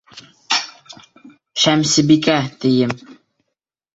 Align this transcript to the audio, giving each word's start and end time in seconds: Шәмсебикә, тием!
Шәмсебикә, 1.65 2.37
тием! 2.65 2.95